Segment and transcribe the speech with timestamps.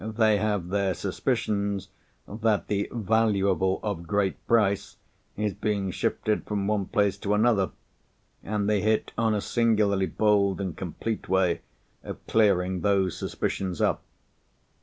[0.17, 1.89] They have their suspicions
[2.27, 4.97] that the 'valuable of great price'
[5.37, 7.69] is being shifted from one place to another;
[8.43, 11.61] and they hit on a singularly bold and complete way
[12.03, 14.01] of clearing those suspicions up.